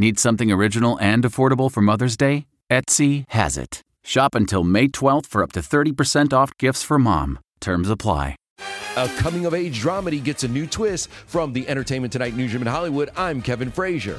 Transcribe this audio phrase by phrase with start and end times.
[0.00, 2.46] Need something original and affordable for Mother's Day?
[2.70, 3.82] Etsy has it.
[4.02, 7.38] Shop until May 12th for up to 30% off gifts for mom.
[7.60, 8.34] Terms apply.
[8.96, 12.68] A coming of age dramedy gets a new twist from the Entertainment Tonight newsroom in
[12.68, 13.10] Hollywood.
[13.14, 14.18] I'm Kevin Frazier.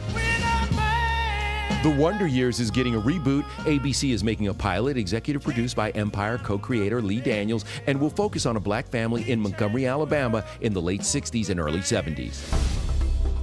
[1.81, 3.41] The Wonder Years is getting a reboot.
[3.65, 8.11] ABC is making a pilot, executive produced by Empire co creator Lee Daniels, and will
[8.11, 12.80] focus on a black family in Montgomery, Alabama in the late 60s and early 70s.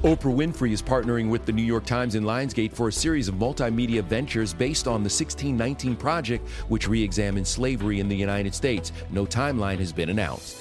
[0.04, 3.34] Oprah Winfrey is partnering with the New York Times and Lionsgate for a series of
[3.34, 8.92] multimedia ventures based on the 1619 Project, which re examines slavery in the United States.
[9.10, 10.56] No timeline has been announced.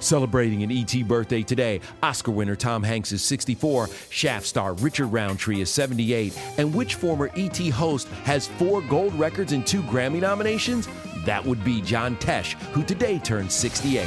[0.00, 5.62] Celebrating an ET birthday today, Oscar winner Tom Hanks is 64, Shaft star Richard Roundtree
[5.62, 10.90] is 78, and which former ET host has four gold records and two Grammy nominations?
[11.24, 14.06] That would be John Tesh, who today turns 68.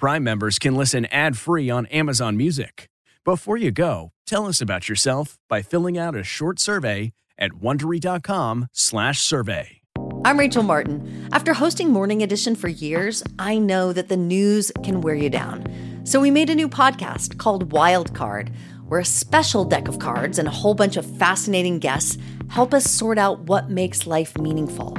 [0.00, 2.88] Prime members can listen ad-free on Amazon Music.
[3.22, 9.80] Before you go, tell us about yourself by filling out a short survey at wondery.com/survey.
[10.24, 11.28] I'm Rachel Martin.
[11.32, 15.66] After hosting Morning Edition for years, I know that the news can wear you down.
[16.04, 18.50] So we made a new podcast called Wild Card,
[18.88, 22.16] where a special deck of cards and a whole bunch of fascinating guests
[22.48, 24.96] help us sort out what makes life meaningful.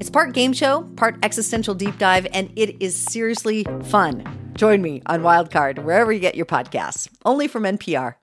[0.00, 4.24] It's part game show, part existential deep dive, and it is seriously fun.
[4.54, 8.19] Join me on Wildcard, wherever you get your podcasts, only from NPR.